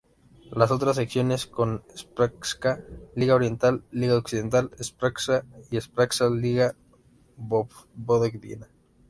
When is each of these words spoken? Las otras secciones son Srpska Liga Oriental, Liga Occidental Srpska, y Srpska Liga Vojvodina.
Las 0.49 0.71
otras 0.71 0.95
secciones 0.95 1.47
son 1.55 1.83
Srpska 1.93 2.83
Liga 3.15 3.35
Oriental, 3.35 3.83
Liga 3.91 4.17
Occidental 4.17 4.71
Srpska, 4.79 5.45
y 5.69 5.79
Srpska 5.79 6.27
Liga 6.31 6.75
Vojvodina. 7.37 8.67